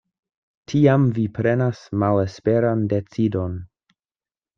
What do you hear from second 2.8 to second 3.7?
decidon.